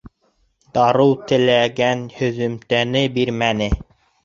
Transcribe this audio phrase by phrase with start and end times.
[0.77, 3.71] Дарыу теләгән һөҙөмтәне бирмәне